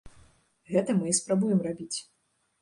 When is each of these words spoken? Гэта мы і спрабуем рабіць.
Гэта 0.71 0.95
мы 1.01 1.05
і 1.11 1.13
спрабуем 1.19 1.61
рабіць. 1.67 1.97